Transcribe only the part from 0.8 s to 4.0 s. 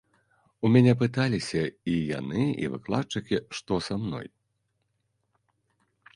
пыталіся і яны, і выкладчыкі, што са